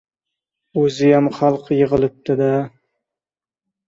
[0.83, 2.47] —O‘ziyam, xalq yig‘ilibdi-da.